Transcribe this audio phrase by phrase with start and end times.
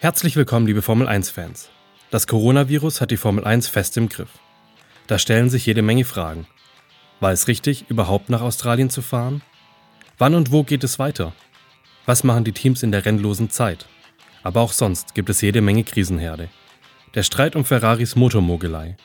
[0.00, 1.70] Herzlich willkommen, liebe Formel 1-Fans.
[2.12, 4.28] Das Coronavirus hat die Formel 1 fest im Griff.
[5.08, 6.46] Da stellen sich jede Menge Fragen.
[7.18, 9.42] War es richtig, überhaupt nach Australien zu fahren?
[10.16, 11.32] Wann und wo geht es weiter?
[12.06, 13.86] Was machen die Teams in der rennlosen Zeit?
[14.44, 16.48] Aber auch sonst gibt es jede Menge Krisenherde.
[17.16, 18.96] Der Streit um Ferraris Motormogelei.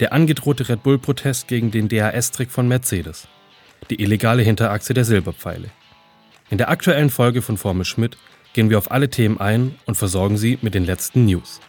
[0.00, 3.28] Der angedrohte Red Bull-Protest gegen den DHS-Trick von Mercedes.
[3.90, 5.68] Die illegale Hinterachse der Silberpfeile.
[6.48, 8.16] In der aktuellen Folge von Formel Schmidt
[8.52, 11.60] gehen wir auf alle Themen ein und versorgen Sie mit den letzten News.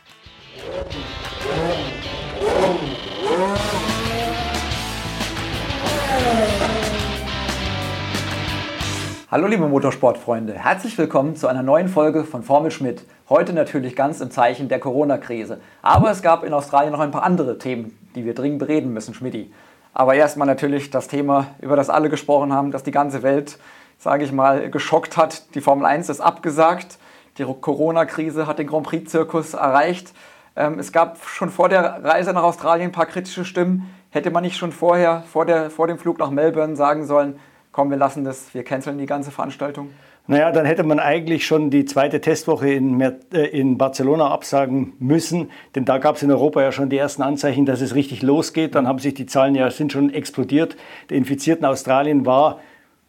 [9.29, 13.05] Hallo liebe Motorsportfreunde, herzlich willkommen zu einer neuen Folge von Formel Schmidt.
[13.29, 15.61] Heute natürlich ganz im Zeichen der Corona-Krise.
[15.81, 19.13] Aber es gab in Australien noch ein paar andere Themen, die wir dringend bereden müssen,
[19.13, 19.49] Schmidti.
[19.93, 23.57] Aber erstmal natürlich das Thema, über das alle gesprochen haben, das die ganze Welt,
[24.01, 25.53] sage ich mal, geschockt hat.
[25.53, 26.97] Die Formel 1 ist abgesagt.
[27.37, 30.11] Die Corona-Krise hat den Grand Prix-Zirkus erreicht.
[30.55, 33.93] Ähm, es gab schon vor der Reise nach Australien ein paar kritische Stimmen.
[34.09, 37.39] Hätte man nicht schon vorher, vor, der, vor dem Flug nach Melbourne sagen sollen,
[37.71, 39.91] komm, wir lassen das, wir canceln die ganze Veranstaltung?
[40.25, 45.51] Naja, dann hätte man eigentlich schon die zweite Testwoche in, äh, in Barcelona absagen müssen,
[45.75, 48.73] denn da gab es in Europa ja schon die ersten Anzeichen, dass es richtig losgeht.
[48.73, 50.75] Dann haben sich die Zahlen ja sind schon explodiert.
[51.11, 52.59] Der Infizierten Australien war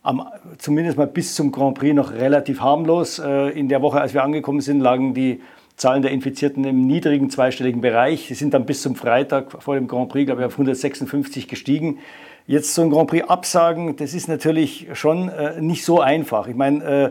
[0.03, 0.27] am,
[0.59, 3.19] zumindest mal bis zum Grand Prix noch relativ harmlos.
[3.19, 5.41] Äh, in der Woche, als wir angekommen sind, lagen die
[5.77, 8.27] Zahlen der Infizierten im niedrigen zweistelligen Bereich.
[8.29, 11.99] Sie sind dann bis zum Freitag vor dem Grand Prix, glaube ich, auf 156 gestiegen.
[12.47, 16.49] Jetzt so ein Grand Prix absagen, das ist natürlich schon äh, nicht so einfach.
[16.49, 17.11] Ich meine, äh,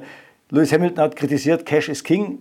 [0.50, 2.40] Lewis Hamilton hat kritisiert, Cash is King.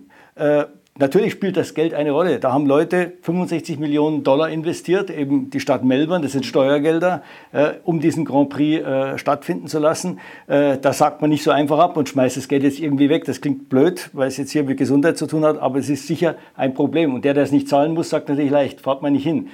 [0.97, 2.39] Natürlich spielt das Geld eine Rolle.
[2.39, 7.71] Da haben Leute 65 Millionen Dollar investiert, eben die Stadt Melbourne, das sind Steuergelder, äh,
[7.85, 10.19] um diesen Grand Prix äh, stattfinden zu lassen.
[10.47, 13.23] Äh, da sagt man nicht so einfach ab und schmeißt das Geld jetzt irgendwie weg.
[13.23, 16.07] Das klingt blöd, weil es jetzt hier mit Gesundheit zu tun hat, aber es ist
[16.07, 17.13] sicher ein Problem.
[17.13, 19.47] Und der, der es nicht zahlen muss, sagt natürlich leicht, fahrt man nicht hin.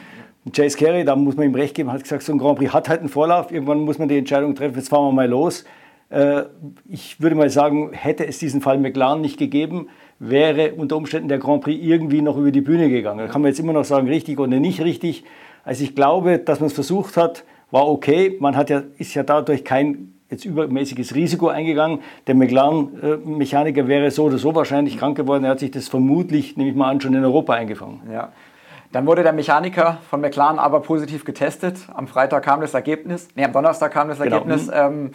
[0.55, 2.89] Chase Carey, da muss man ihm recht geben, hat gesagt, so ein Grand Prix hat
[2.89, 3.52] halt einen Vorlauf.
[3.52, 5.65] Irgendwann muss man die Entscheidung treffen, jetzt fahren wir mal los.
[6.09, 6.43] Äh,
[6.87, 9.89] ich würde mal sagen, hätte es diesen Fall McLaren nicht gegeben,
[10.20, 13.20] wäre unter Umständen der Grand Prix irgendwie noch über die Bühne gegangen.
[13.20, 15.23] Da kann man jetzt immer noch sagen, richtig oder nicht richtig.
[15.64, 18.38] Also ich glaube, dass man es versucht hat, war okay.
[18.39, 22.00] Man hat ja, ist ja dadurch kein jetzt übermäßiges Risiko eingegangen.
[22.26, 25.44] Der McLaren-Mechaniker wäre so oder so wahrscheinlich krank geworden.
[25.44, 28.02] Er hat sich das vermutlich, nehme ich mal an, schon in Europa eingefangen.
[28.11, 28.32] Ja.
[28.92, 31.78] Dann wurde der Mechaniker von McLaren aber positiv getestet.
[31.94, 34.38] Am Freitag kam das Ergebnis, nee, am Donnerstag kam das genau.
[34.38, 34.67] Ergebnis.
[34.67, 34.88] Genau.
[34.88, 35.11] Ähm,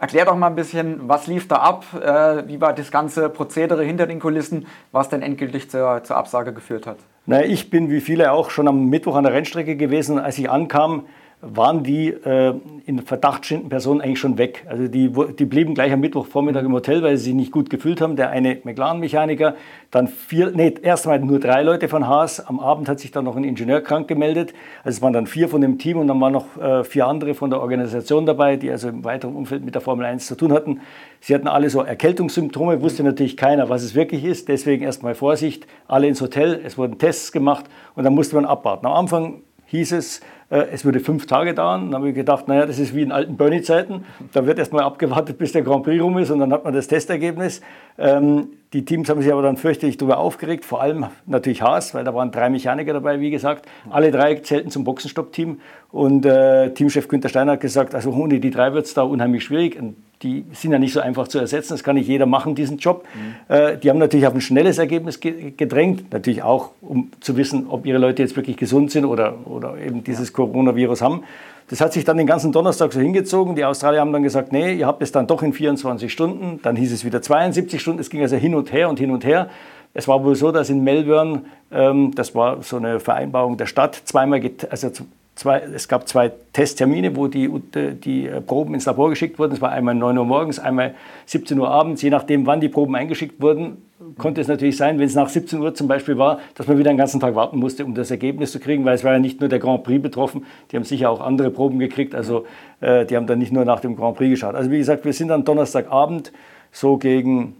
[0.00, 1.84] erklär doch mal ein bisschen, was lief da ab?
[1.94, 6.52] Äh, wie war das ganze Prozedere hinter den Kulissen, was denn endgültig zur, zur Absage
[6.52, 6.96] geführt hat?
[7.26, 10.18] Na, ich bin wie viele auch schon am Mittwoch an der Rennstrecke gewesen.
[10.18, 11.06] Als ich ankam,
[11.42, 14.66] waren die äh, in Verdacht stehenden Personen eigentlich schon weg.
[14.68, 18.02] Also die, die blieben gleich am Mittwochvormittag im Hotel, weil sie sich nicht gut gefühlt
[18.02, 18.16] haben.
[18.16, 19.54] Der eine McLaren-Mechaniker,
[19.90, 22.46] dann vier, nee, erstmal nur drei Leute von Haas.
[22.46, 24.52] Am Abend hat sich dann noch ein Ingenieur krank gemeldet.
[24.84, 27.32] Also es waren dann vier von dem Team und dann waren noch äh, vier andere
[27.34, 30.52] von der Organisation dabei, die also im weiteren Umfeld mit der Formel 1 zu tun
[30.52, 30.80] hatten.
[31.20, 34.48] Sie hatten alle so Erkältungssymptome, wusste natürlich keiner, was es wirklich ist.
[34.48, 36.60] Deswegen erstmal Vorsicht, alle ins Hotel.
[36.62, 37.64] Es wurden Tests gemacht
[37.94, 38.84] und dann musste man abwarten.
[38.86, 40.20] Am Anfang hieß es,
[40.50, 41.86] es würde fünf Tage dauern.
[41.86, 44.04] Dann habe ich gedacht, naja, das ist wie in alten Bernie-Zeiten.
[44.32, 46.88] Da wird erstmal abgewartet, bis der Grand Prix rum ist und dann hat man das
[46.88, 47.60] Testergebnis.
[47.98, 52.04] Ähm, die Teams haben sich aber dann fürchterlich darüber aufgeregt, vor allem natürlich Haas, weil
[52.04, 53.66] da waren drei Mechaniker dabei, wie gesagt.
[53.90, 55.60] Alle drei zählten zum Boxenstopp-Team
[55.90, 59.42] und äh, Teamchef Günther Steiner hat gesagt, also ohne die drei wird es da unheimlich
[59.42, 59.76] schwierig.
[59.76, 62.78] Und die sind ja nicht so einfach zu ersetzen, das kann nicht jeder machen, diesen
[62.78, 63.04] Job.
[63.14, 63.54] Mhm.
[63.54, 67.86] Äh, die haben natürlich auf ein schnelles Ergebnis gedrängt, natürlich auch, um zu wissen, ob
[67.86, 70.34] ihre Leute jetzt wirklich gesund sind oder, oder eben dieses ja.
[70.36, 71.24] Coronavirus haben.
[71.70, 73.54] Das hat sich dann den ganzen Donnerstag so hingezogen.
[73.54, 76.58] Die Australier haben dann gesagt, nee, ihr habt es dann doch in 24 Stunden.
[76.62, 78.00] Dann hieß es wieder 72 Stunden.
[78.00, 79.48] Es ging also hin und her und hin und her.
[79.94, 83.94] Es war wohl so, dass in Melbourne, ähm, das war so eine Vereinbarung der Stadt,
[84.04, 84.90] zweimal, also
[85.36, 87.48] Zwei, es gab zwei Testtermine, wo die,
[87.94, 89.54] die Proben ins Labor geschickt wurden.
[89.54, 90.94] Es war einmal 9 Uhr morgens, einmal
[91.24, 92.02] 17 Uhr abends.
[92.02, 93.78] Je nachdem, wann die Proben eingeschickt wurden,
[94.16, 96.90] konnte es natürlich sein, wenn es nach 17 Uhr zum Beispiel war, dass man wieder
[96.90, 99.40] den ganzen Tag warten musste, um das Ergebnis zu kriegen, weil es war ja nicht
[99.40, 102.46] nur der Grand Prix betroffen, die haben sicher auch andere Proben gekriegt, also
[102.80, 104.54] äh, die haben dann nicht nur nach dem Grand Prix geschaut.
[104.54, 106.32] Also wie gesagt, wir sind dann Donnerstagabend
[106.72, 107.56] so gegen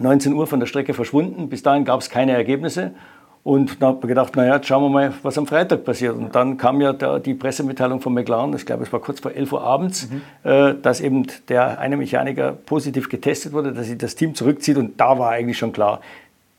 [0.00, 1.48] 19 Uhr von der Strecke verschwunden.
[1.48, 2.92] Bis dahin gab es keine Ergebnisse.
[3.44, 6.14] Und dann habe ich gedacht, naja, jetzt schauen wir mal, was am Freitag passiert.
[6.14, 9.32] Und dann kam ja da die Pressemitteilung von McLaren, ich glaube, es war kurz vor
[9.32, 10.48] 11 Uhr abends, mhm.
[10.48, 14.76] äh, dass eben der eine Mechaniker positiv getestet wurde, dass sich das Team zurückzieht.
[14.76, 16.00] Und da war eigentlich schon klar,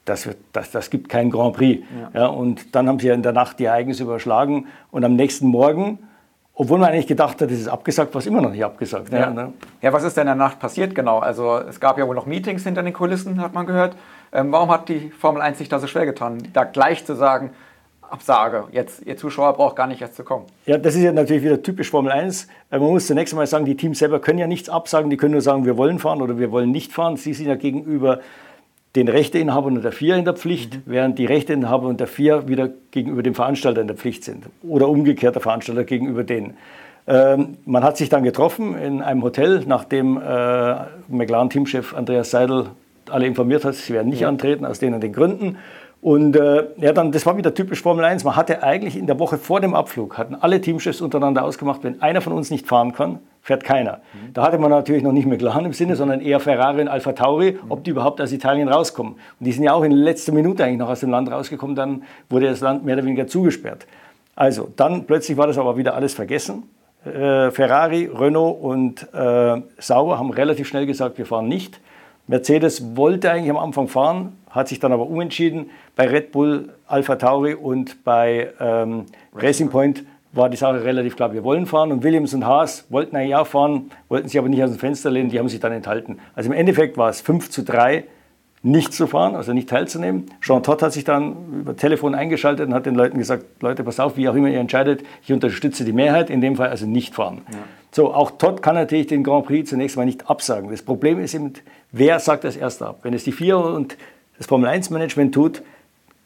[0.03, 1.85] das, wird, das, das gibt keinen Grand Prix.
[2.13, 2.21] Ja.
[2.21, 2.27] ja.
[2.27, 4.67] und dann haben sie ja in der Nacht die Ereignisse überschlagen.
[4.91, 5.99] Und am nächsten Morgen
[6.55, 9.11] Obwohl man eigentlich gedacht hat, es ist abgesagt, war es immer noch nicht abgesagt.
[9.11, 9.31] Ja.
[9.31, 9.53] Ne?
[9.81, 11.17] ja, was ist denn in der Nacht passiert genau?
[11.17, 13.95] Also es gab ja wohl noch Meetings hinter den Kulissen, hat man gehört.
[14.31, 17.51] Ähm, warum hat die Formel 1 sich da so schwer getan, da gleich zu sagen,
[18.07, 20.45] Absage, jetzt Ihr Zuschauer braucht gar nicht erst zu kommen?
[20.67, 22.47] Ja, das ist ja natürlich wieder typisch Formel 1.
[22.69, 25.31] Äh, man muss zunächst einmal sagen, die Teams selber können ja nichts absagen, die können
[25.31, 27.17] nur sagen, wir wollen fahren oder wir wollen nicht fahren.
[27.17, 28.19] Sie sind ja gegenüber
[28.95, 30.81] den Rechteinhabern und der Vier in der Pflicht, mhm.
[30.85, 34.45] während die Rechteinhaber und der Vier wieder gegenüber dem Veranstalter in der Pflicht sind.
[34.61, 36.55] Oder umgekehrt der Veranstalter gegenüber denen.
[37.05, 40.75] Ähm, man hat sich dann getroffen in einem Hotel, nachdem äh,
[41.09, 42.67] McLaren-Teamchef Andreas Seidel
[43.09, 44.29] alle informiert hat, sie werden nicht ja.
[44.29, 45.57] antreten, aus den und den Gründen.
[46.03, 48.25] Und äh, ja, dann, das war wieder typisch Formel 1.
[48.25, 52.01] Man hatte eigentlich in der Woche vor dem Abflug, hatten alle Teamchefs untereinander ausgemacht, wenn
[52.01, 54.01] einer von uns nicht fahren kann, fährt keiner.
[54.13, 54.33] Mhm.
[54.33, 57.53] Da hatte man natürlich noch nicht McLaren im Sinne, sondern eher Ferrari und Alfa Tauri,
[57.53, 57.71] mhm.
[57.71, 59.13] ob die überhaupt aus Italien rauskommen.
[59.13, 62.03] Und die sind ja auch in letzter Minute eigentlich noch aus dem Land rausgekommen, dann
[62.29, 63.87] wurde das Land mehr oder weniger zugesperrt.
[64.35, 66.63] Also, dann plötzlich war das aber wieder alles vergessen.
[67.05, 71.79] Äh, Ferrari, Renault und äh, Sauber haben relativ schnell gesagt, wir fahren nicht.
[72.27, 75.69] Mercedes wollte eigentlich am Anfang fahren, hat sich dann aber umentschieden.
[75.95, 79.05] Bei Red Bull, Alpha Tauri und bei ähm,
[79.35, 81.91] Racing Point war die Sache relativ klar, wir wollen fahren.
[81.91, 85.11] Und Williams und Haas wollten eigentlich auch fahren, wollten sich aber nicht aus dem Fenster
[85.11, 86.19] lehnen, die haben sich dann enthalten.
[86.33, 88.05] Also im Endeffekt war es 5 zu 3,
[88.63, 90.27] nicht zu fahren, also nicht teilzunehmen.
[90.41, 93.99] Jean Todt hat sich dann über Telefon eingeschaltet und hat den Leuten gesagt, Leute, pass
[93.99, 97.13] auf, wie auch immer ihr entscheidet, ich unterstütze die Mehrheit, in dem Fall also nicht
[97.13, 97.41] fahren.
[97.51, 97.57] Ja.
[97.91, 100.71] So, auch Todd kann natürlich den Grand Prix zunächst mal nicht absagen.
[100.71, 101.53] Das Problem ist eben,
[101.93, 102.99] wer sagt das erst ab?
[103.03, 103.97] Wenn es die Vier und
[104.37, 105.61] das Formel-1-Management tut,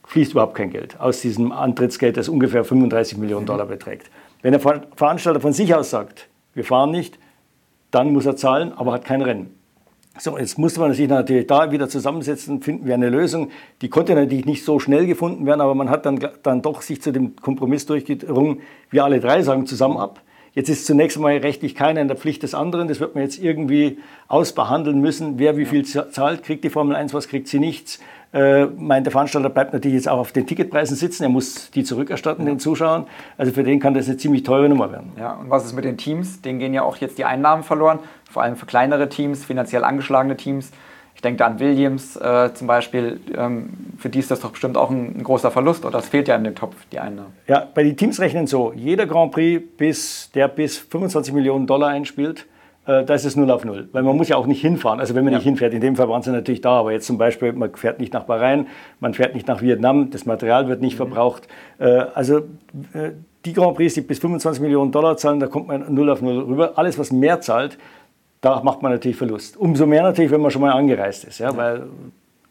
[0.05, 3.47] fließt überhaupt kein Geld aus diesem Antrittsgeld, das ungefähr 35 Millionen mhm.
[3.47, 4.09] Dollar beträgt.
[4.41, 7.19] Wenn der Veranstalter von sich aus sagt, wir fahren nicht,
[7.91, 9.53] dann muss er zahlen, aber hat kein Rennen.
[10.19, 13.51] So, jetzt musste man sich natürlich da wieder zusammensetzen, finden wir eine Lösung.
[13.81, 17.01] Die konnte natürlich nicht so schnell gefunden werden, aber man hat dann, dann doch sich
[17.01, 20.21] zu dem Kompromiss durchgerungen, wir alle drei sagen zusammen ab.
[20.57, 22.87] Jetzt ist zunächst einmal rechtlich keiner in der Pflicht des anderen.
[22.87, 25.37] Das wird man jetzt irgendwie ausbehandeln müssen.
[25.37, 27.99] Wer wie viel zahlt, kriegt die Formel 1, was kriegt sie nichts.
[28.33, 31.21] Äh, mein, der Veranstalter bleibt natürlich jetzt auch auf den Ticketpreisen sitzen.
[31.21, 32.53] Er muss die zurückerstatten ja.
[32.53, 33.05] den Zuschauern.
[33.37, 35.11] Also für den kann das eine ziemlich teure Nummer werden.
[35.15, 36.41] Ja, und was ist mit den Teams?
[36.41, 37.99] Denen gehen ja auch jetzt die Einnahmen verloren.
[38.27, 40.71] Vor allem für kleinere Teams, finanziell angeschlagene Teams.
[41.17, 43.19] Ich denke an Williams äh, zum Beispiel.
[43.35, 46.27] Ähm, für die ist das doch bestimmt auch ein, ein, großer Verlust oder das fehlt
[46.27, 47.33] ja in dem Topf, die Einnahmen.
[47.47, 48.71] Ja, bei den Teams rechnen so.
[48.75, 52.45] Jeder Grand Prix, bis, der bis 25 Millionen Dollar einspielt,
[52.85, 53.89] äh, da ist es 0 auf 0.
[53.93, 54.99] Weil man muss ja auch nicht hinfahren.
[54.99, 55.39] Also wenn man ja.
[55.39, 57.99] nicht hinfährt, in dem Fall waren sie natürlich da, aber jetzt zum Beispiel, man fährt
[57.99, 58.67] nicht nach Bahrain,
[58.99, 60.97] man fährt nicht nach Vietnam, das Material wird nicht mhm.
[60.97, 61.47] verbraucht.
[61.79, 62.41] Äh, also
[62.93, 66.21] äh, die Grand Prix, die bis 25 Millionen Dollar zahlen, da kommt man 0 auf
[66.21, 66.73] 0 rüber.
[66.75, 67.79] Alles, was mehr zahlt,
[68.41, 69.57] da macht man natürlich Verlust.
[69.57, 71.39] Umso mehr natürlich, wenn man schon mal angereist ist.
[71.39, 71.55] Ja.
[71.55, 71.83] Weil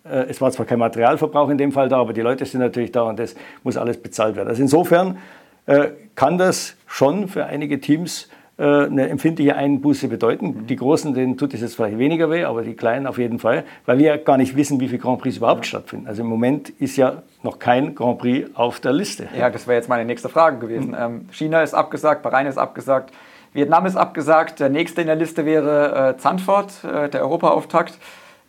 [0.05, 2.93] äh, es war zwar kein Materialverbrauch in dem Fall da, aber die Leute sind natürlich
[2.93, 4.49] da und das muss alles bezahlt werden.
[4.49, 5.19] Also insofern
[5.67, 8.29] äh, kann das schon für einige Teams
[8.59, 10.47] äh, eine empfindliche Einbuße bedeuten.
[10.47, 10.67] Mhm.
[10.67, 13.65] Die Großen, denen tut es jetzt vielleicht weniger weh, aber die Kleinen auf jeden Fall,
[13.85, 15.69] weil wir ja gar nicht wissen, wie viele Grand Prix überhaupt ja.
[15.69, 16.07] stattfinden.
[16.07, 19.29] Also im Moment ist ja noch kein Grand Prix auf der Liste.
[19.39, 20.89] Ja, das wäre jetzt meine nächste Frage gewesen.
[20.89, 20.97] Mhm.
[20.99, 23.13] Ähm, China ist abgesagt, Bahrain ist abgesagt,
[23.57, 24.61] Vietnam ist abgesagt.
[24.61, 27.99] Der nächste in der Liste wäre äh, Zandvoort, äh, der Europaauftakt,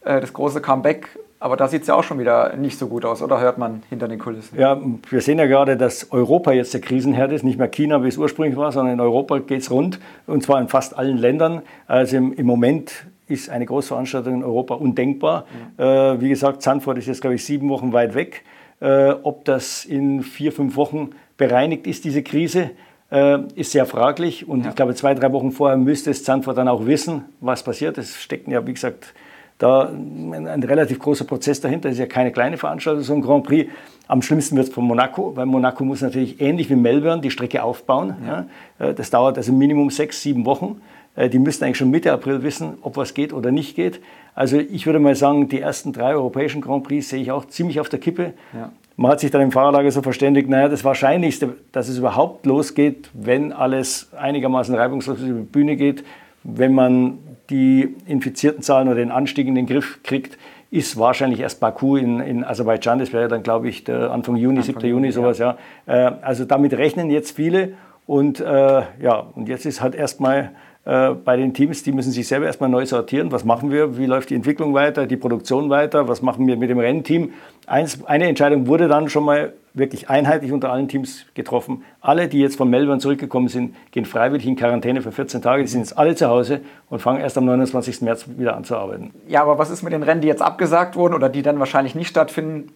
[0.05, 1.09] äh, das große Comeback
[1.39, 3.83] aber da sieht es ja auch schon wieder nicht so gut aus, oder hört man
[3.89, 4.59] hinter den Kulissen?
[4.59, 7.43] Ja, wir sehen ja gerade, dass Europa jetzt der Krisenherd ist.
[7.43, 9.99] Nicht mehr China, wie es ursprünglich war, sondern in Europa geht es rund.
[10.25, 11.61] Und zwar in fast allen Ländern.
[11.85, 15.45] Also im, im Moment ist eine Großveranstaltung in Europa undenkbar.
[15.77, 16.13] Ja.
[16.13, 18.43] Äh, wie gesagt, Zandvoort ist jetzt, glaube ich, sieben Wochen weit weg.
[18.79, 22.71] Äh, ob das in vier, fünf Wochen bereinigt ist, diese Krise,
[23.11, 24.47] äh, ist sehr fraglich.
[24.47, 24.69] Und ja.
[24.69, 27.97] ich glaube, zwei, drei Wochen vorher müsste es Zandvoort dann auch wissen, was passiert.
[27.97, 29.13] Es stecken ja, wie gesagt,
[29.57, 31.89] da ein, ein, relativ großer Prozess dahinter.
[31.89, 33.71] Das ist ja keine kleine Veranstaltung, so ein Grand Prix.
[34.07, 37.63] Am schlimmsten wird es von Monaco, weil Monaco muss natürlich ähnlich wie Melbourne die Strecke
[37.63, 38.15] aufbauen.
[38.25, 38.45] Ja.
[38.79, 38.89] Ja.
[38.89, 40.81] Äh, das dauert also Minimum sechs, sieben Wochen.
[41.15, 43.99] Äh, die müssten eigentlich schon Mitte April wissen, ob was geht oder nicht geht.
[44.35, 47.79] Also ich würde mal sagen, die ersten drei europäischen Grand Prix sehe ich auch ziemlich
[47.79, 48.33] auf der Kippe.
[48.53, 48.71] Ja.
[48.99, 53.09] Man hat sich dann im Fahrerlager so verständigt, naja, das Wahrscheinlichste, dass es überhaupt losgeht,
[53.13, 56.03] wenn alles einigermaßen reibungslos über die Bühne geht,
[56.43, 57.19] wenn man
[57.51, 60.39] die infizierten Zahlen oder den Anstieg in den Griff kriegt,
[60.71, 62.97] ist wahrscheinlich erst Baku in, in Aserbaidschan.
[62.97, 64.89] Das wäre dann, glaube ich, der Anfang Juni, Anfang 7.
[64.89, 65.37] Juni, sowas.
[65.37, 65.57] Ja.
[65.85, 66.07] ja.
[66.09, 67.73] Äh, also damit rechnen jetzt viele.
[68.07, 70.51] Und äh, ja, und jetzt ist halt erstmal
[70.87, 73.29] äh, bei den Teams, die müssen sich selber erstmal neu sortieren.
[73.33, 73.97] Was machen wir?
[73.97, 76.07] Wie läuft die Entwicklung weiter, die Produktion weiter?
[76.07, 77.33] Was machen wir mit dem Rennteam?
[77.65, 81.83] Eins, eine Entscheidung wurde dann schon mal wirklich einheitlich unter allen Teams getroffen.
[81.99, 85.61] Alle, die jetzt von Melbourne zurückgekommen sind, gehen freiwillig in Quarantäne für 14 Tage.
[85.63, 88.01] Die sind jetzt alle zu Hause und fangen erst am 29.
[88.03, 89.11] März wieder an zu arbeiten.
[89.27, 91.95] Ja, aber was ist mit den Rennen, die jetzt abgesagt wurden oder die dann wahrscheinlich
[91.95, 92.71] nicht stattfinden?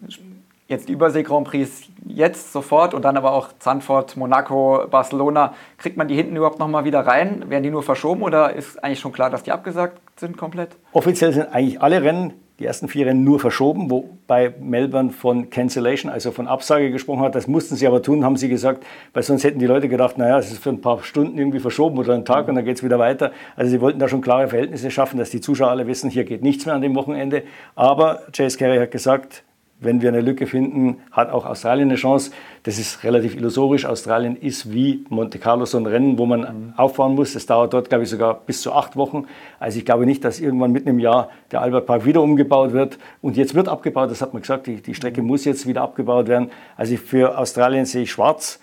[0.72, 5.54] Jetzt die Übersee-Grand Prix jetzt sofort und dann aber auch Zandvoort, Monaco, Barcelona.
[5.78, 7.50] Kriegt man die hinten überhaupt nochmal wieder rein?
[7.50, 10.78] Werden die nur verschoben oder ist eigentlich schon klar, dass die abgesagt sind komplett?
[10.94, 16.12] Offiziell sind eigentlich alle Rennen, die ersten vier Rennen nur verschoben, wobei Melbourne von Cancellation,
[16.12, 17.34] also von Absage gesprochen hat.
[17.34, 20.38] Das mussten sie aber tun, haben sie gesagt, weil sonst hätten die Leute gedacht, naja,
[20.38, 22.84] es ist für ein paar Stunden irgendwie verschoben oder einen Tag und dann geht es
[22.84, 23.32] wieder weiter.
[23.56, 26.44] Also sie wollten da schon klare Verhältnisse schaffen, dass die Zuschauer alle wissen, hier geht
[26.44, 27.44] nichts mehr an dem Wochenende.
[27.76, 29.44] Aber Chase Carey hat gesagt,
[29.82, 32.32] wenn wir eine Lücke finden, hat auch Australien eine Chance.
[32.64, 33.86] Das ist relativ illusorisch.
[33.86, 36.74] Australien ist wie Monte Carlo so ein Rennen, wo man mhm.
[36.78, 37.34] auffahren muss.
[37.34, 39.26] Das dauert dort, glaube ich, sogar bis zu acht Wochen.
[39.60, 43.00] Also ich glaube nicht, dass irgendwann mitten im Jahr der Albert Park wieder umgebaut wird.
[43.22, 45.28] Und jetzt wird abgebaut, das hat man gesagt, die, die Strecke mhm.
[45.28, 46.52] muss jetzt wieder abgebaut werden.
[46.78, 48.60] Also für Australien sehe ich schwarz.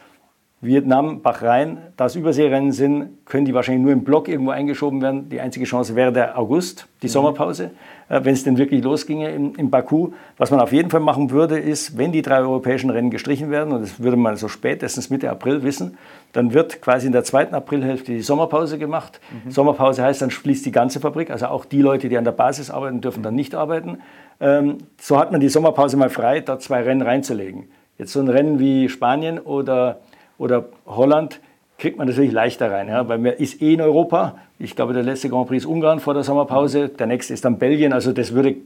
[0.60, 5.28] Vietnam, Bahrain, da es Überseerennen sind, können die wahrscheinlich nur im Block irgendwo eingeschoben werden.
[5.28, 7.12] Die einzige Chance wäre der August, die mhm.
[7.12, 7.70] Sommerpause,
[8.08, 10.10] äh, wenn es denn wirklich losginge in, in Baku.
[10.36, 13.72] Was man auf jeden Fall machen würde, ist, wenn die drei europäischen Rennen gestrichen werden,
[13.72, 15.96] und das würde man so spätestens Mitte April wissen,
[16.32, 19.20] dann wird quasi in der zweiten Aprilhälfte die Sommerpause gemacht.
[19.44, 19.52] Mhm.
[19.52, 22.68] Sommerpause heißt, dann schließt die ganze Fabrik, also auch die Leute, die an der Basis
[22.68, 23.98] arbeiten, dürfen dann nicht arbeiten.
[24.40, 27.68] Ähm, so hat man die Sommerpause mal frei, da zwei Rennen reinzulegen.
[27.96, 30.00] Jetzt so ein Rennen wie Spanien oder
[30.38, 31.40] oder Holland
[31.78, 34.36] kriegt man natürlich leichter rein, ja, weil man ist eh in Europa.
[34.58, 37.58] Ich glaube, der letzte Grand Prix ist Ungarn vor der Sommerpause, der nächste ist dann
[37.58, 38.56] Belgien, also das würde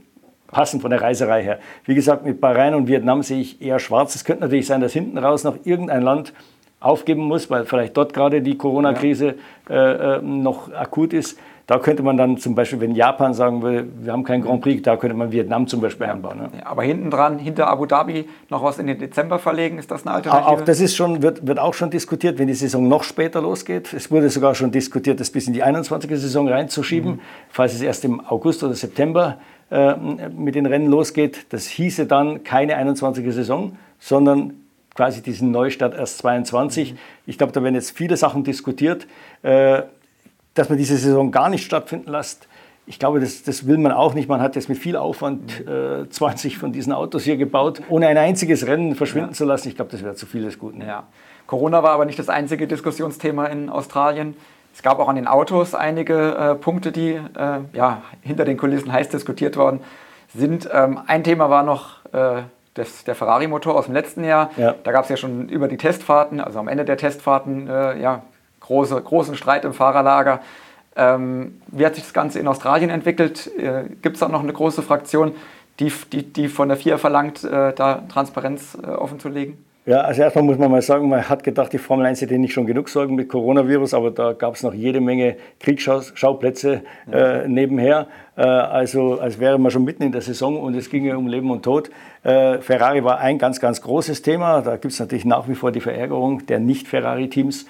[0.48, 1.58] passen von der Reiserei her.
[1.84, 4.14] Wie gesagt, mit Bahrain und Vietnam sehe ich eher schwarz.
[4.14, 6.32] Es könnte natürlich sein, dass hinten raus noch irgendein Land
[6.78, 9.36] aufgeben muss, weil vielleicht dort gerade die Corona-Krise
[9.70, 11.38] äh, äh noch akut ist.
[11.72, 14.82] Da könnte man dann zum Beispiel, wenn Japan sagen würde, wir haben keinen Grand Prix,
[14.82, 16.36] da könnte man Vietnam zum Beispiel einbauen.
[16.36, 16.50] Ne?
[16.58, 20.06] Ja, aber hinten dran, hinter Abu Dhabi, noch was in den Dezember verlegen, ist das
[20.06, 20.48] eine Alternative?
[20.48, 23.90] Auch das ist schon, wird, wird auch schon diskutiert, wenn die Saison noch später losgeht.
[23.94, 26.10] Es wurde sogar schon diskutiert, das bis in die 21.
[26.20, 27.20] Saison reinzuschieben, mhm.
[27.48, 29.38] falls es erst im August oder September
[29.70, 29.94] äh,
[30.28, 31.46] mit den Rennen losgeht.
[31.54, 33.32] Das hieße dann keine 21.
[33.32, 34.52] Saison, sondern
[34.94, 36.92] quasi diesen Neustart erst 22.
[36.92, 36.98] Mhm.
[37.24, 39.06] Ich glaube, da werden jetzt viele Sachen diskutiert.
[39.40, 39.84] Äh,
[40.54, 42.48] dass man diese Saison gar nicht stattfinden lässt,
[42.84, 44.28] ich glaube, das, das, will man auch nicht.
[44.28, 48.18] Man hat jetzt mit viel Aufwand äh, 20 von diesen Autos hier gebaut, ohne ein
[48.18, 49.34] einziges Rennen verschwinden ja.
[49.34, 49.68] zu lassen.
[49.68, 50.80] Ich glaube, das wäre zu viel des Guten.
[50.80, 51.04] Ja.
[51.46, 54.36] Corona war aber nicht das einzige Diskussionsthema in Australien.
[54.74, 57.20] Es gab auch an den Autos einige äh, Punkte, die äh,
[57.72, 59.80] ja, hinter den Kulissen heiß diskutiert worden
[60.34, 60.68] sind.
[60.72, 62.42] Ähm, ein Thema war noch äh,
[62.74, 64.50] das, der Ferrari-Motor aus dem letzten Jahr.
[64.56, 64.74] Ja.
[64.82, 68.22] Da gab es ja schon über die Testfahrten, also am Ende der Testfahrten, äh, ja,
[68.62, 70.40] große, großen Streit im Fahrerlager.
[70.96, 73.50] Ähm, wie hat sich das Ganze in Australien entwickelt?
[73.58, 75.34] Äh, Gibt es da noch eine große Fraktion,
[75.80, 79.56] die, die, die von der FIA verlangt, äh, da Transparenz äh, offenzulegen?
[79.84, 82.52] Ja, also erstmal muss man mal sagen, man hat gedacht, die Formel 1 hätte nicht
[82.52, 88.06] schon genug Sorgen mit Coronavirus, aber da gab es noch jede Menge Kriegsschauplätze äh, nebenher.
[88.36, 91.50] Äh, also als wäre man schon mitten in der Saison und es ginge um Leben
[91.50, 91.90] und Tod.
[92.22, 94.60] Äh, Ferrari war ein ganz, ganz großes Thema.
[94.60, 97.66] Da gibt es natürlich nach wie vor die Verärgerung der Nicht-Ferrari-Teams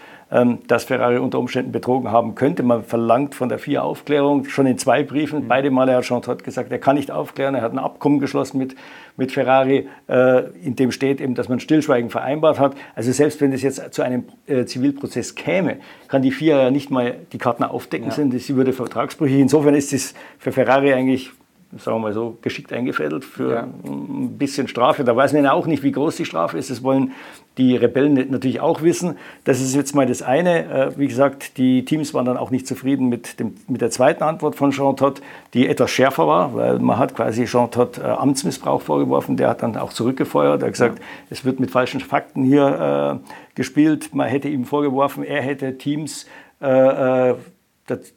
[0.67, 2.63] dass Ferrari unter Umständen betrogen haben könnte.
[2.63, 5.45] Man verlangt von der FIA Aufklärung, schon in zwei Briefen.
[5.45, 5.49] Mhm.
[5.49, 7.55] Beide Male hat Jean Todt gesagt, er kann nicht aufklären.
[7.55, 8.75] Er hat ein Abkommen geschlossen mit,
[9.19, 12.75] mit Ferrari, äh, in dem steht eben, dass man Stillschweigen vereinbart hat.
[12.95, 16.91] Also selbst wenn es jetzt zu einem äh, Zivilprozess käme, kann die FIA ja nicht
[16.91, 18.15] mal die Karten aufdecken, ja.
[18.15, 19.39] sondern sie würde vertragsbrüchig.
[19.39, 21.31] Insofern ist es für Ferrari eigentlich
[21.79, 23.63] sagen wir mal so, geschickt eingefädelt für ja.
[23.63, 25.05] ein bisschen Strafe.
[25.05, 26.71] Da weiß man ja auch nicht, wie groß die Strafe ist.
[26.71, 27.13] Das wollen
[27.57, 29.17] die Rebellen natürlich auch wissen.
[29.45, 30.65] Das ist jetzt mal das eine.
[30.71, 34.23] Äh, wie gesagt, die Teams waren dann auch nicht zufrieden mit, dem, mit der zweiten
[34.23, 35.23] Antwort von Jean Todt,
[35.55, 39.39] die etwas schärfer war, weil man hat quasi Jean Todt äh, Amtsmissbrauch vorgeworfen.
[39.39, 40.63] Der hat dann auch zurückgefeuert.
[40.63, 41.05] Er hat gesagt, ja.
[41.31, 44.15] es wird mit falschen Fakten hier äh, gespielt.
[44.15, 46.27] Man hätte ihm vorgeworfen, er hätte Teams
[46.61, 47.35] äh, äh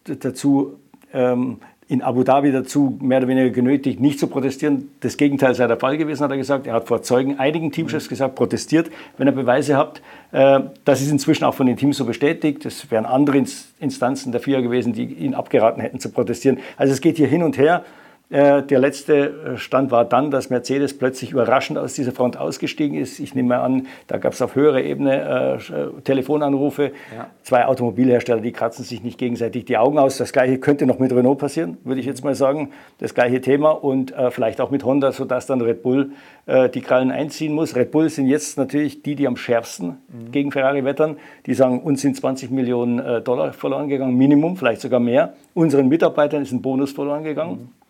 [0.05, 0.79] dazu
[1.11, 1.57] ähm,
[1.87, 4.89] in Abu Dhabi dazu mehr oder weniger genötigt, nicht zu protestieren.
[5.01, 6.65] Das Gegenteil sei der Fall gewesen, hat er gesagt.
[6.65, 10.01] Er hat vor Zeugen einigen Teamchefs gesagt, protestiert, wenn ihr Beweise habt.
[10.31, 12.65] Äh, das ist inzwischen auch von den Teams so bestätigt.
[12.65, 13.43] Es wären andere
[13.79, 16.57] Instanzen der FIA gewesen, die ihn abgeraten hätten zu protestieren.
[16.75, 17.85] Also es geht hier hin und her.
[18.31, 22.97] Äh, der letzte äh, Stand war dann, dass Mercedes plötzlich überraschend aus dieser Front ausgestiegen
[22.97, 23.19] ist.
[23.19, 26.91] Ich nehme mal an, da gab es auf höherer Ebene äh, Telefonanrufe.
[27.15, 27.27] Ja.
[27.43, 30.17] Zwei Automobilhersteller, die kratzen sich nicht gegenseitig die Augen aus.
[30.17, 32.71] Das gleiche könnte noch mit Renault passieren, würde ich jetzt mal sagen.
[32.97, 36.11] Das gleiche Thema und äh, vielleicht auch mit Honda, sodass dann Red Bull
[36.47, 37.75] äh, die Krallen einziehen muss.
[37.75, 40.31] Red Bull sind jetzt natürlich die, die am schärfsten mhm.
[40.31, 41.17] gegen Ferrari wettern.
[41.45, 45.35] Die sagen, uns sind 20 Millionen äh, Dollar verloren gegangen, Minimum, vielleicht sogar mehr.
[45.53, 47.51] Unseren Mitarbeitern ist ein Bonus verloren gegangen.
[47.51, 47.84] Mhm.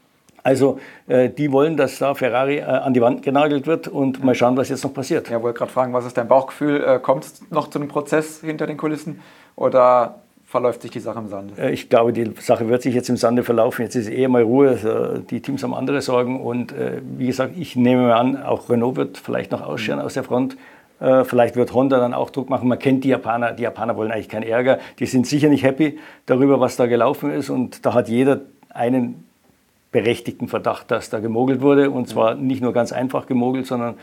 [0.46, 4.36] Also äh, die wollen, dass da Ferrari äh, an die Wand genagelt wird und mal
[4.36, 5.28] schauen, was jetzt noch passiert.
[5.28, 6.84] Ja, wollte gerade fragen, was ist dein Bauchgefühl?
[6.84, 9.22] Äh, Kommt es noch zu einem Prozess hinter den Kulissen
[9.56, 11.60] oder verläuft sich die Sache im Sande?
[11.60, 13.82] Äh, ich glaube, die Sache wird sich jetzt im Sande verlaufen.
[13.82, 15.24] Jetzt ist eher mal Ruhe.
[15.32, 16.40] Die Teams haben andere Sorgen.
[16.40, 20.06] Und äh, wie gesagt, ich nehme an, auch Renault wird vielleicht noch ausscheren mhm.
[20.06, 20.58] aus der Front.
[21.00, 22.70] Äh, vielleicht wird Honda dann auch Druck machen.
[22.70, 23.54] Man kennt die Japaner.
[23.54, 24.78] Die Japaner wollen eigentlich keinen Ärger.
[25.00, 25.98] Die sind sicher nicht happy
[26.28, 27.50] darüber, was da gelaufen ist.
[27.50, 29.25] Und da hat jeder einen
[29.96, 31.90] berechtigten Verdacht, dass da gemogelt wurde.
[31.90, 33.96] Und zwar nicht nur ganz einfach gemogelt, sondern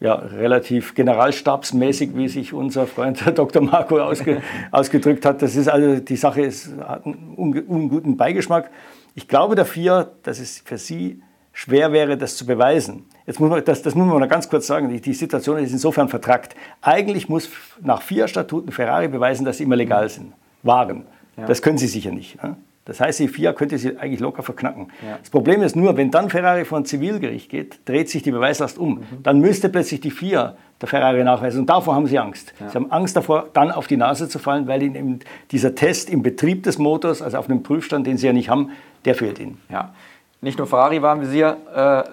[0.00, 3.60] ja, relativ generalstabsmäßig, wie sich unser Freund Dr.
[3.60, 5.42] Marco ausge, ausgedrückt hat.
[5.42, 8.70] Das ist also, die Sache ist, hat einen unguten Beigeschmack.
[9.14, 11.20] Ich glaube dafür, dass es für Sie
[11.52, 13.04] schwer wäre, das zu beweisen.
[13.26, 15.72] Jetzt muss man, das, das muss man noch ganz kurz sagen, die, die Situation ist
[15.72, 16.56] insofern vertrackt.
[16.80, 17.50] Eigentlich muss
[17.82, 20.32] nach vier Statuten Ferrari beweisen, dass sie immer legal sind,
[20.62, 21.04] waren.
[21.36, 21.44] Ja.
[21.44, 22.42] Das können sie sicher nicht.
[22.42, 22.56] Ne?
[22.88, 24.90] Das heißt, die FIA könnte sie eigentlich locker verknacken.
[25.06, 25.18] Ja.
[25.18, 28.78] Das Problem ist nur, wenn dann Ferrari vor ein Zivilgericht geht, dreht sich die Beweislast
[28.78, 28.94] um.
[28.94, 29.22] Mhm.
[29.22, 31.60] Dann müsste plötzlich die FIA der Ferrari nachweisen.
[31.60, 32.54] Und davor haben sie Angst.
[32.58, 32.70] Ja.
[32.70, 36.22] Sie haben Angst davor, dann auf die Nase zu fallen, weil ihnen dieser Test im
[36.22, 38.70] Betrieb des Motors, also auf einem Prüfstand, den sie ja nicht haben,
[39.04, 39.60] der fehlt ihnen.
[39.68, 39.92] Ja.
[40.40, 42.04] Nicht nur Ferrari war im Visier, äh,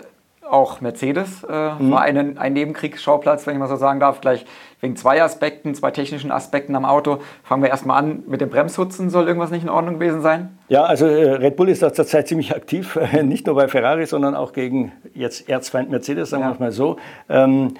[0.49, 1.91] auch Mercedes äh, mhm.
[1.91, 4.21] war ein, ein Nebenkriegsschauplatz, wenn ich mal so sagen darf.
[4.21, 4.45] Gleich
[4.81, 7.19] wegen zwei Aspekten, zwei technischen Aspekten am Auto.
[7.43, 9.09] Fangen wir erstmal an mit dem Bremshutzen.
[9.09, 10.57] Soll irgendwas nicht in Ordnung gewesen sein?
[10.69, 12.99] Ja, also äh, Red Bull ist da zurzeit ziemlich aktiv.
[13.23, 16.57] nicht nur bei Ferrari, sondern auch gegen jetzt Erzfeind Mercedes, sagen wir ja.
[16.59, 16.97] mal so.
[17.29, 17.73] Ähm,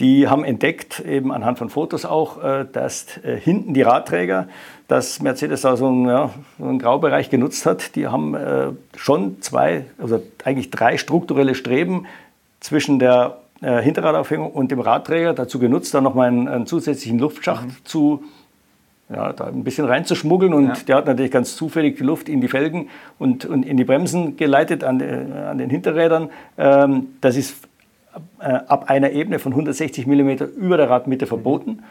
[0.00, 4.48] die haben entdeckt, eben anhand von Fotos auch, äh, dass äh, hinten die Radträger,
[4.88, 7.94] dass Mercedes da so einen, ja, so einen Graubereich genutzt hat.
[7.94, 12.06] Die haben äh, schon zwei, also eigentlich drei strukturelle Streben
[12.60, 17.76] zwischen der Hinterradaufhängung und dem Radträger dazu genutzt, da nochmal einen, einen zusätzlichen Luftschacht mhm.
[17.84, 18.24] zu
[19.08, 20.74] ja, da ein bisschen reinzuschmuggeln und ja.
[20.88, 22.88] der hat natürlich ganz zufällig die Luft in die Felgen
[23.20, 26.30] und, und in die Bremsen geleitet an, an den Hinterrädern.
[26.58, 27.68] Ähm, das ist
[28.38, 31.82] ab einer Ebene von 160 mm über der Radmitte verboten.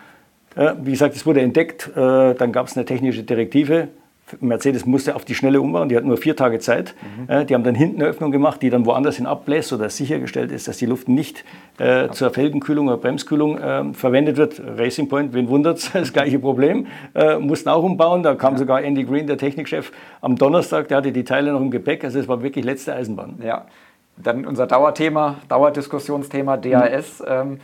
[0.55, 3.87] Äh, wie gesagt, es wurde entdeckt, äh, dann gab es eine technische Direktive.
[4.39, 6.95] Mercedes musste auf die Schnelle umbauen, die hat nur vier Tage Zeit.
[7.27, 7.47] Mhm.
[7.47, 10.69] Die haben dann hinten eine Öffnung gemacht, die dann woanders hin abbläst, sodass sichergestellt ist,
[10.69, 11.43] dass die Luft nicht
[11.79, 14.61] äh, zur Felgenkühlung oder Bremskühlung äh, verwendet wird.
[14.77, 16.87] Racing Point, wen wundert es, das gleiche Problem.
[17.13, 18.59] Äh, mussten auch umbauen, da kam ja.
[18.59, 22.17] sogar Andy Green, der Technikchef, am Donnerstag, der hatte die Teile noch im Gepäck, also
[22.17, 23.39] es war wirklich letzte Eisenbahn.
[23.43, 23.65] Ja.
[24.17, 27.25] Dann unser Dauerthema, Dauerdiskussionsthema DAS mhm.
[27.27, 27.59] ähm,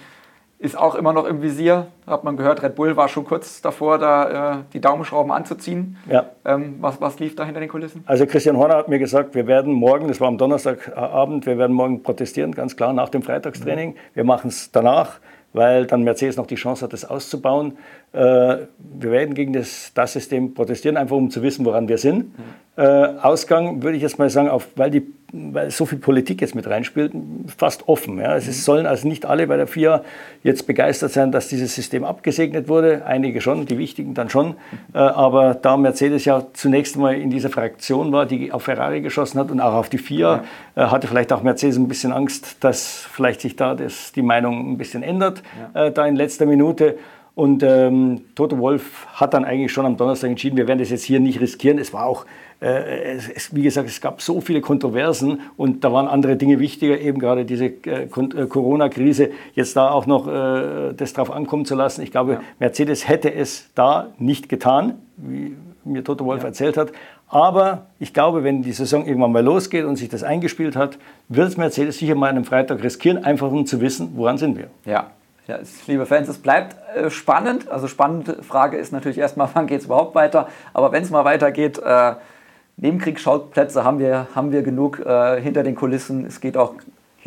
[0.60, 1.88] ist auch immer noch im Visier.
[2.08, 5.98] Hat man gehört, Red Bull war schon kurz davor, da äh, die Daumenschrauben anzuziehen.
[6.10, 6.31] Ja.
[6.46, 8.03] Ähm, was, was lief da hinter den Kulissen?
[8.07, 11.75] Also Christian Horner hat mir gesagt, wir werden morgen, das war am Donnerstagabend, wir werden
[11.75, 13.92] morgen protestieren, ganz klar, nach dem Freitagstraining.
[13.92, 13.96] Mhm.
[14.16, 15.20] Wir machen es danach
[15.53, 17.77] weil dann Mercedes noch die Chance hat, das auszubauen.
[18.14, 22.38] Äh, wir werden gegen das, das System protestieren, einfach um zu wissen, woran wir sind.
[22.38, 22.44] Mhm.
[22.77, 22.83] Äh,
[23.22, 26.68] Ausgang würde ich jetzt mal sagen, auf, weil, die, weil so viel Politik jetzt mit
[26.68, 27.11] reinspielt,
[27.57, 28.20] fast offen.
[28.20, 28.35] Ja.
[28.35, 28.51] Es mhm.
[28.51, 30.03] sollen also nicht alle bei der FIA
[30.44, 33.05] jetzt begeistert sein, dass dieses System abgesegnet wurde.
[33.05, 34.55] Einige schon, die wichtigen dann schon.
[34.94, 39.40] Äh, aber da Mercedes ja zunächst mal in dieser Fraktion war, die auf Ferrari geschossen
[39.40, 40.44] hat und auch auf die FIA,
[40.75, 40.83] ja.
[40.83, 44.72] äh, hatte vielleicht auch Mercedes ein bisschen Angst, dass vielleicht sich da das, die Meinung
[44.72, 45.87] ein bisschen ändert, ja.
[45.87, 46.98] Äh, da in letzter Minute.
[47.37, 51.03] Und ähm, Toto Wolf hat dann eigentlich schon am Donnerstag entschieden, wir werden das jetzt
[51.03, 51.77] hier nicht riskieren.
[51.77, 52.25] Es war auch,
[52.59, 57.00] äh, es, wie gesagt, es gab so viele Kontroversen und da waren andere Dinge wichtiger,
[57.00, 61.75] eben gerade diese äh, äh, Corona-Krise, jetzt da auch noch äh, das drauf ankommen zu
[61.75, 62.01] lassen.
[62.01, 62.41] Ich glaube, ja.
[62.57, 66.47] Mercedes hätte es da nicht getan, wie mir Toto Wolf ja.
[66.47, 66.91] erzählt hat.
[67.27, 70.97] Aber ich glaube, wenn die Saison irgendwann mal losgeht und sich das eingespielt hat,
[71.29, 74.69] wird Mercedes sicher mal an einem Freitag riskieren, einfach um zu wissen, woran sind wir.
[74.85, 75.11] Ja,
[75.48, 77.70] ja, liebe Fans, es bleibt äh, spannend.
[77.70, 80.48] Also spannende Frage ist natürlich erstmal, wann geht es überhaupt weiter?
[80.74, 82.14] Aber wenn es mal weitergeht, äh,
[82.77, 86.25] Nebenkriegsschauplätze haben wir, haben wir genug äh, hinter den Kulissen.
[86.25, 86.75] Es geht auch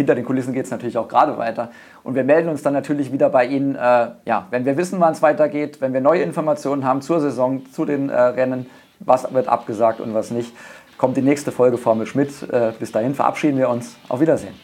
[0.00, 1.70] hinter den Kulissen geht es natürlich auch gerade weiter.
[2.04, 5.12] Und wir melden uns dann natürlich wieder bei Ihnen, äh, ja, wenn wir wissen, wann
[5.12, 8.66] es weitergeht, wenn wir neue Informationen haben zur Saison, zu den äh, Rennen,
[9.00, 10.54] was wird abgesagt und was nicht,
[10.96, 12.30] kommt die nächste Folge Formel Schmidt.
[12.50, 13.96] Äh, bis dahin verabschieden wir uns.
[14.08, 14.54] Auf Wiedersehen.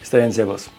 [0.00, 0.70] Bis dahin, Servus.